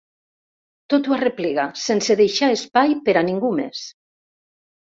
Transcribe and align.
Tot 0.93 1.09
ho 1.09 1.13
arreplega, 1.17 1.67
sense 1.83 2.17
deixar 2.23 2.51
espai 2.57 2.97
per 3.11 3.17
a 3.23 3.27
ningú 3.29 3.53
més. 3.63 3.83